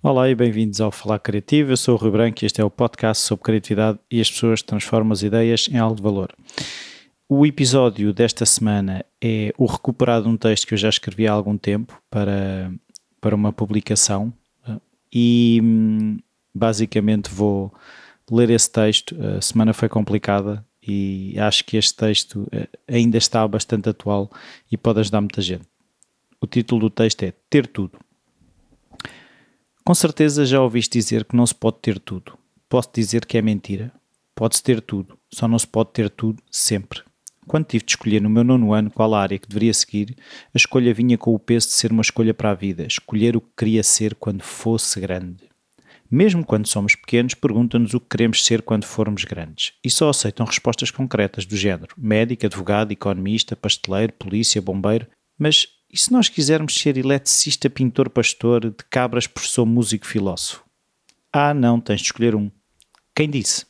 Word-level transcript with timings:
Olá 0.00 0.28
e 0.28 0.34
bem-vindos 0.34 0.80
ao 0.80 0.92
Falar 0.92 1.18
Criativo. 1.18 1.72
Eu 1.72 1.76
sou 1.76 1.96
o 1.96 1.98
Rui 1.98 2.12
Branco 2.12 2.44
e 2.44 2.46
este 2.46 2.60
é 2.60 2.64
o 2.64 2.70
podcast 2.70 3.24
sobre 3.24 3.42
criatividade 3.42 3.98
e 4.08 4.20
as 4.20 4.30
pessoas 4.30 4.62
transformam 4.62 5.12
as 5.12 5.22
ideias 5.22 5.68
em 5.68 5.76
algo 5.76 5.96
de 5.96 6.02
valor. 6.02 6.32
O 7.28 7.44
episódio 7.44 8.12
desta 8.12 8.46
semana 8.46 9.04
é 9.20 9.52
o 9.58 9.66
recuperado 9.66 10.26
de 10.26 10.30
um 10.30 10.36
texto 10.36 10.66
que 10.66 10.74
eu 10.74 10.78
já 10.78 10.88
escrevi 10.88 11.26
há 11.26 11.32
algum 11.32 11.58
tempo 11.58 12.00
para, 12.08 12.72
para 13.20 13.34
uma 13.34 13.52
publicação 13.52 14.32
e 15.12 15.60
basicamente 16.54 17.30
vou 17.30 17.74
ler 18.30 18.50
esse 18.50 18.70
texto. 18.70 19.16
A 19.36 19.40
semana 19.40 19.72
foi 19.72 19.88
complicada 19.88 20.64
e 20.88 21.38
acho 21.38 21.64
que 21.64 21.76
este 21.76 21.94
texto 21.94 22.48
eh, 22.50 22.66
ainda 22.88 23.18
está 23.18 23.46
bastante 23.46 23.90
atual 23.90 24.30
e 24.72 24.76
pode 24.76 25.00
ajudar 25.00 25.20
muita 25.20 25.42
gente. 25.42 25.66
O 26.40 26.46
título 26.46 26.82
do 26.82 26.90
texto 26.90 27.22
é 27.24 27.32
Ter 27.50 27.66
Tudo. 27.66 27.98
Com 29.84 29.94
certeza 29.94 30.46
já 30.46 30.60
ouviste 30.62 30.98
dizer 30.98 31.24
que 31.24 31.36
não 31.36 31.46
se 31.46 31.54
pode 31.54 31.78
ter 31.82 31.98
tudo. 31.98 32.38
Posso 32.68 32.90
dizer 32.94 33.26
que 33.26 33.36
é 33.36 33.42
mentira. 33.42 33.92
Pode-se 34.34 34.62
ter 34.62 34.80
tudo, 34.80 35.18
só 35.30 35.48
não 35.48 35.58
se 35.58 35.66
pode 35.66 35.90
ter 35.90 36.08
tudo 36.08 36.42
sempre. 36.50 37.02
Quando 37.46 37.66
tive 37.66 37.84
de 37.84 37.92
escolher 37.92 38.20
no 38.20 38.30
meu 38.30 38.44
nono 38.44 38.72
ano 38.72 38.90
qual 38.90 39.14
a 39.14 39.20
área 39.20 39.38
que 39.38 39.48
deveria 39.48 39.74
seguir, 39.74 40.14
a 40.54 40.56
escolha 40.56 40.94
vinha 40.94 41.18
com 41.18 41.34
o 41.34 41.38
peso 41.38 41.68
de 41.68 41.72
ser 41.72 41.90
uma 41.90 42.02
escolha 42.02 42.32
para 42.32 42.50
a 42.50 42.54
vida, 42.54 42.86
escolher 42.86 43.36
o 43.36 43.40
que 43.40 43.48
queria 43.56 43.82
ser 43.82 44.14
quando 44.14 44.42
fosse 44.42 45.00
grande. 45.00 45.47
Mesmo 46.10 46.44
quando 46.44 46.66
somos 46.66 46.94
pequenos, 46.94 47.34
perguntam-nos 47.34 47.92
o 47.92 48.00
que 48.00 48.08
queremos 48.10 48.44
ser 48.44 48.62
quando 48.62 48.84
formos 48.84 49.24
grandes. 49.24 49.74
E 49.84 49.90
só 49.90 50.08
aceitam 50.08 50.46
respostas 50.46 50.90
concretas 50.90 51.44
do 51.44 51.56
género 51.56 51.94
médico, 51.98 52.46
advogado, 52.46 52.92
economista, 52.92 53.54
pasteleiro, 53.54 54.12
polícia, 54.14 54.62
bombeiro. 54.62 55.06
Mas 55.38 55.68
e 55.90 55.98
se 55.98 56.12
nós 56.12 56.28
quisermos 56.28 56.74
ser 56.74 56.98
eletricista, 56.98 57.70
pintor, 57.70 58.10
pastor, 58.10 58.70
de 58.70 58.84
cabras, 58.90 59.26
professor, 59.26 59.64
músico, 59.64 60.06
filósofo? 60.06 60.62
Ah, 61.32 61.54
não, 61.54 61.80
tens 61.80 62.00
de 62.00 62.06
escolher 62.06 62.34
um. 62.34 62.50
Quem 63.14 63.28
disse? 63.28 63.66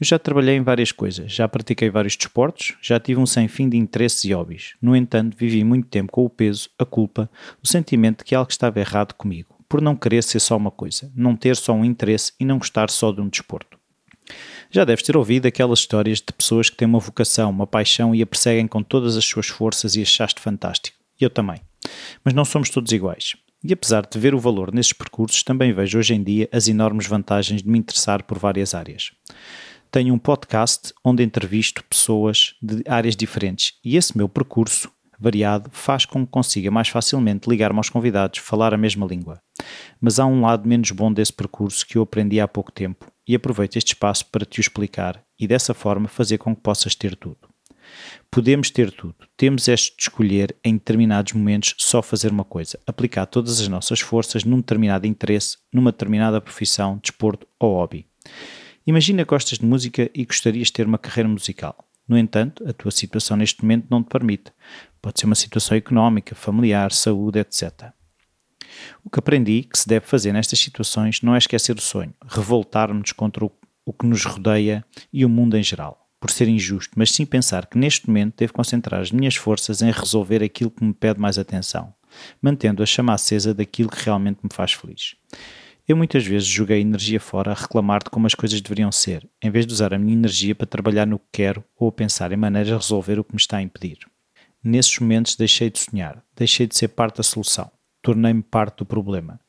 Eu 0.00 0.06
já 0.06 0.18
trabalhei 0.18 0.56
em 0.56 0.62
várias 0.62 0.90
coisas, 0.90 1.30
já 1.30 1.46
pratiquei 1.46 1.88
vários 1.88 2.16
desportos, 2.16 2.76
já 2.82 2.98
tive 2.98 3.20
um 3.20 3.26
sem 3.26 3.46
fim 3.46 3.68
de 3.68 3.76
interesses 3.76 4.24
e 4.24 4.32
hobbies. 4.32 4.74
No 4.80 4.96
entanto, 4.96 5.36
vivi 5.36 5.62
muito 5.64 5.88
tempo 5.88 6.12
com 6.12 6.24
o 6.24 6.30
peso, 6.30 6.68
a 6.78 6.84
culpa, 6.84 7.30
o 7.62 7.66
sentimento 7.68 8.18
de 8.18 8.24
que 8.24 8.34
algo 8.34 8.50
estava 8.50 8.80
errado 8.80 9.14
comigo 9.14 9.53
por 9.74 9.82
não 9.82 9.96
querer 9.96 10.22
ser 10.22 10.38
só 10.38 10.56
uma 10.56 10.70
coisa, 10.70 11.10
não 11.16 11.34
ter 11.34 11.56
só 11.56 11.72
um 11.72 11.84
interesse 11.84 12.32
e 12.38 12.44
não 12.44 12.58
gostar 12.58 12.88
só 12.90 13.10
de 13.10 13.20
um 13.20 13.28
desporto. 13.28 13.76
Já 14.70 14.84
deves 14.84 15.02
ter 15.02 15.16
ouvido 15.16 15.46
aquelas 15.46 15.80
histórias 15.80 16.18
de 16.18 16.32
pessoas 16.32 16.70
que 16.70 16.76
têm 16.76 16.86
uma 16.86 17.00
vocação, 17.00 17.50
uma 17.50 17.66
paixão 17.66 18.14
e 18.14 18.22
a 18.22 18.26
perseguem 18.26 18.68
com 18.68 18.84
todas 18.84 19.16
as 19.16 19.24
suas 19.24 19.48
forças 19.48 19.96
e 19.96 20.02
achaste 20.02 20.40
fantástico. 20.40 20.96
Eu 21.20 21.28
também. 21.28 21.60
Mas 22.24 22.34
não 22.34 22.44
somos 22.44 22.70
todos 22.70 22.92
iguais. 22.92 23.34
E 23.64 23.72
apesar 23.72 24.06
de 24.06 24.16
ver 24.16 24.32
o 24.32 24.38
valor 24.38 24.72
nesses 24.72 24.92
percursos, 24.92 25.42
também 25.42 25.72
vejo 25.72 25.98
hoje 25.98 26.14
em 26.14 26.22
dia 26.22 26.48
as 26.52 26.68
enormes 26.68 27.08
vantagens 27.08 27.60
de 27.60 27.68
me 27.68 27.76
interessar 27.76 28.22
por 28.22 28.38
várias 28.38 28.74
áreas. 28.76 29.10
Tenho 29.90 30.14
um 30.14 30.18
podcast 30.20 30.94
onde 31.04 31.24
entrevisto 31.24 31.82
pessoas 31.82 32.54
de 32.62 32.84
áreas 32.86 33.16
diferentes 33.16 33.72
e 33.84 33.96
esse 33.96 34.16
meu 34.16 34.28
percurso 34.28 34.88
variado 35.18 35.68
faz 35.72 36.04
com 36.04 36.24
que 36.24 36.30
consiga 36.30 36.70
mais 36.70 36.88
facilmente 36.88 37.50
ligar-me 37.50 37.78
aos 37.78 37.90
convidados, 37.90 38.38
falar 38.38 38.72
a 38.72 38.78
mesma 38.78 39.04
língua. 39.04 39.42
Mas 40.06 40.18
há 40.18 40.26
um 40.26 40.42
lado 40.42 40.68
menos 40.68 40.90
bom 40.90 41.10
desse 41.10 41.32
percurso 41.32 41.86
que 41.86 41.96
eu 41.96 42.02
aprendi 42.02 42.38
há 42.38 42.46
pouco 42.46 42.70
tempo 42.70 43.10
e 43.26 43.34
aproveito 43.34 43.76
este 43.76 43.94
espaço 43.94 44.26
para 44.26 44.44
te 44.44 44.58
o 44.58 44.60
explicar 44.60 45.24
e 45.40 45.48
dessa 45.48 45.72
forma 45.72 46.08
fazer 46.08 46.36
com 46.36 46.54
que 46.54 46.60
possas 46.60 46.94
ter 46.94 47.16
tudo. 47.16 47.38
Podemos 48.30 48.70
ter 48.70 48.92
tudo, 48.92 49.14
temos 49.34 49.66
este 49.66 49.96
de 49.96 50.02
escolher 50.02 50.54
em 50.62 50.74
determinados 50.74 51.32
momentos 51.32 51.74
só 51.78 52.02
fazer 52.02 52.30
uma 52.30 52.44
coisa, 52.44 52.78
aplicar 52.86 53.24
todas 53.24 53.62
as 53.62 53.68
nossas 53.68 53.98
forças 53.98 54.44
num 54.44 54.58
determinado 54.58 55.06
interesse, 55.06 55.56
numa 55.72 55.90
determinada 55.90 56.38
profissão, 56.38 56.98
desporto 57.02 57.46
ou 57.58 57.76
hobby. 57.76 58.06
Imagina 58.86 59.24
que 59.24 59.30
gostas 59.30 59.56
de 59.56 59.64
música 59.64 60.10
e 60.14 60.26
gostarias 60.26 60.66
de 60.66 60.74
ter 60.74 60.86
uma 60.86 60.98
carreira 60.98 61.30
musical. 61.30 61.82
No 62.06 62.18
entanto, 62.18 62.62
a 62.68 62.74
tua 62.74 62.90
situação 62.90 63.38
neste 63.38 63.62
momento 63.62 63.86
não 63.88 64.02
te 64.02 64.10
permite. 64.10 64.52
Pode 65.00 65.18
ser 65.18 65.24
uma 65.24 65.34
situação 65.34 65.74
económica, 65.74 66.34
familiar, 66.34 66.92
saúde, 66.92 67.38
etc. 67.38 67.94
O 69.04 69.10
que 69.10 69.18
aprendi 69.18 69.62
que 69.62 69.78
se 69.78 69.88
deve 69.88 70.06
fazer 70.06 70.32
nestas 70.32 70.58
situações 70.58 71.22
não 71.22 71.34
é 71.34 71.38
esquecer 71.38 71.76
o 71.76 71.80
sonho, 71.80 72.14
revoltar-nos 72.26 73.12
contra 73.12 73.44
o 73.44 73.92
que 73.92 74.06
nos 74.06 74.24
rodeia 74.24 74.84
e 75.12 75.24
o 75.24 75.28
mundo 75.28 75.56
em 75.56 75.62
geral, 75.62 76.08
por 76.18 76.30
ser 76.30 76.48
injusto, 76.48 76.94
mas 76.96 77.12
sim 77.12 77.26
pensar 77.26 77.66
que 77.66 77.78
neste 77.78 78.08
momento 78.08 78.36
devo 78.38 78.52
concentrar 78.52 79.00
as 79.00 79.10
minhas 79.10 79.36
forças 79.36 79.82
em 79.82 79.90
resolver 79.90 80.42
aquilo 80.42 80.70
que 80.70 80.84
me 80.84 80.94
pede 80.94 81.20
mais 81.20 81.38
atenção, 81.38 81.92
mantendo 82.40 82.82
a 82.82 82.86
chama 82.86 83.12
acesa 83.12 83.52
daquilo 83.52 83.90
que 83.90 84.04
realmente 84.04 84.40
me 84.42 84.50
faz 84.52 84.72
feliz. 84.72 85.16
Eu 85.86 85.98
muitas 85.98 86.26
vezes 86.26 86.48
joguei 86.48 86.80
energia 86.80 87.20
fora 87.20 87.50
a 87.50 87.54
reclamar 87.54 88.02
de 88.02 88.08
como 88.08 88.26
as 88.26 88.34
coisas 88.34 88.58
deveriam 88.62 88.90
ser, 88.90 89.28
em 89.42 89.50
vez 89.50 89.66
de 89.66 89.72
usar 89.74 89.92
a 89.92 89.98
minha 89.98 90.14
energia 90.14 90.54
para 90.54 90.66
trabalhar 90.66 91.06
no 91.06 91.18
que 91.18 91.26
quero 91.30 91.62
ou 91.76 91.88
a 91.88 91.92
pensar 91.92 92.32
em 92.32 92.36
maneiras 92.36 92.68
de 92.68 92.74
resolver 92.74 93.18
o 93.18 93.24
que 93.24 93.34
me 93.34 93.40
está 93.40 93.58
a 93.58 93.62
impedir. 93.62 93.98
Nesses 94.62 94.98
momentos 94.98 95.36
deixei 95.36 95.68
de 95.68 95.78
sonhar, 95.78 96.24
deixei 96.34 96.66
de 96.66 96.74
ser 96.74 96.88
parte 96.88 97.18
da 97.18 97.22
solução, 97.22 97.70
tornei-me 98.04 98.42
parte 98.42 98.78
do 98.78 98.86
problema. 98.86 99.40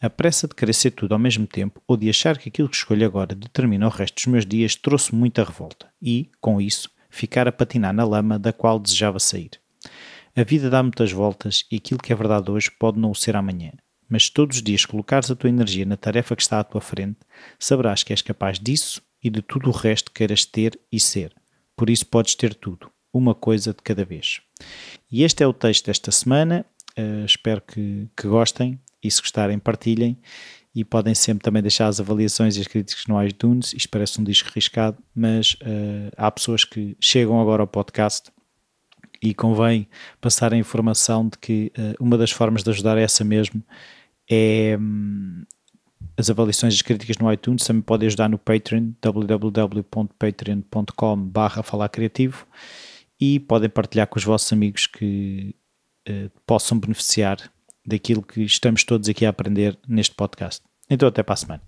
A 0.00 0.10
pressa 0.10 0.46
de 0.46 0.54
querer 0.54 0.74
ser 0.74 0.90
tudo 0.90 1.14
ao 1.14 1.18
mesmo 1.18 1.46
tempo 1.46 1.80
ou 1.88 1.96
de 1.96 2.10
achar 2.10 2.36
que 2.36 2.50
aquilo 2.50 2.68
que 2.68 2.76
escolho 2.76 3.06
agora 3.06 3.34
determina 3.34 3.86
o 3.86 3.90
resto 3.90 4.16
dos 4.16 4.26
meus 4.26 4.44
dias 4.44 4.76
trouxe 4.76 5.14
muita 5.14 5.42
revolta 5.42 5.88
e, 6.02 6.28
com 6.40 6.60
isso, 6.60 6.90
ficar 7.08 7.48
a 7.48 7.52
patinar 7.52 7.94
na 7.94 8.04
lama 8.04 8.38
da 8.38 8.52
qual 8.52 8.78
desejava 8.78 9.18
sair. 9.18 9.52
A 10.36 10.44
vida 10.44 10.68
dá 10.68 10.82
muitas 10.82 11.10
voltas 11.10 11.64
e 11.72 11.76
aquilo 11.76 12.00
que 12.00 12.12
é 12.12 12.16
verdade 12.16 12.50
hoje 12.50 12.70
pode 12.70 12.98
não 12.98 13.12
o 13.12 13.14
ser 13.14 13.34
amanhã 13.34 13.72
mas 14.08 14.28
todos 14.28 14.58
os 14.58 14.62
dias 14.62 14.84
colocares 14.84 15.30
a 15.30 15.36
tua 15.36 15.50
energia 15.50 15.84
na 15.84 15.96
tarefa 15.96 16.36
que 16.36 16.42
está 16.42 16.60
à 16.60 16.64
tua 16.64 16.80
frente, 16.80 17.18
saberás 17.58 18.02
que 18.02 18.12
és 18.12 18.22
capaz 18.22 18.58
disso 18.58 19.02
e 19.22 19.30
de 19.30 19.42
tudo 19.42 19.68
o 19.68 19.72
resto 19.72 20.10
que 20.10 20.18
queiras 20.18 20.44
ter 20.44 20.78
e 20.92 21.00
ser. 21.00 21.34
Por 21.76 21.90
isso 21.90 22.06
podes 22.06 22.34
ter 22.34 22.54
tudo, 22.54 22.90
uma 23.12 23.34
coisa 23.34 23.72
de 23.72 23.82
cada 23.82 24.04
vez. 24.04 24.40
E 25.10 25.24
este 25.24 25.42
é 25.42 25.46
o 25.46 25.52
texto 25.52 25.86
desta 25.86 26.12
semana. 26.12 26.64
Uh, 26.98 27.24
espero 27.24 27.60
que, 27.60 28.08
que 28.16 28.28
gostem 28.28 28.78
e 29.02 29.10
se 29.10 29.20
gostarem, 29.20 29.58
partilhem. 29.58 30.18
E 30.74 30.84
podem 30.84 31.14
sempre 31.14 31.44
também 31.44 31.62
deixar 31.62 31.86
as 31.86 32.00
avaliações 32.00 32.56
e 32.56 32.60
as 32.60 32.66
críticas 32.66 33.06
no 33.06 33.22
iTunes. 33.22 33.72
Isto 33.74 33.88
parece 33.90 34.20
um 34.20 34.24
disco 34.24 34.48
arriscado, 34.48 34.98
mas 35.14 35.54
uh, 35.62 36.10
há 36.16 36.30
pessoas 36.30 36.64
que 36.64 36.96
chegam 37.00 37.40
agora 37.40 37.62
ao 37.62 37.66
podcast 37.66 38.30
e 39.22 39.32
convém 39.32 39.88
passar 40.20 40.52
a 40.52 40.56
informação 40.56 41.28
de 41.28 41.38
que 41.38 41.72
uh, 41.78 41.94
uma 41.98 42.18
das 42.18 42.30
formas 42.30 42.64
de 42.64 42.70
ajudar 42.70 42.98
é 42.98 43.02
essa 43.02 43.24
mesmo, 43.24 43.62
é 44.28 44.76
um, 44.78 45.44
as 46.16 46.30
avaliações 46.30 46.74
e 46.74 46.76
as 46.76 46.82
críticas 46.82 47.18
no 47.18 47.32
iTunes, 47.32 47.64
também 47.64 47.82
podem 47.82 48.06
ajudar 48.06 48.28
no 48.28 48.38
Patreon, 48.38 48.92
www.patreon.com 49.00 51.16
barra 51.16 51.60
falar 51.62 51.88
criativo 51.88 52.46
e 53.20 53.38
podem 53.40 53.70
partilhar 53.70 54.06
com 54.06 54.18
os 54.18 54.24
vossos 54.24 54.52
amigos 54.52 54.86
que 54.86 55.54
uh, 56.08 56.30
possam 56.46 56.78
beneficiar 56.78 57.38
daquilo 57.86 58.22
que 58.22 58.42
estamos 58.42 58.84
todos 58.84 59.08
aqui 59.08 59.26
a 59.26 59.30
aprender 59.30 59.78
neste 59.86 60.14
podcast. 60.14 60.62
Então 60.88 61.08
até 61.08 61.22
para 61.22 61.34
a 61.34 61.36
semana. 61.36 61.62